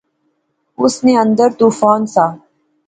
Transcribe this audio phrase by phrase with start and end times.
[0.83, 2.25] اس نے اندر طوفان سا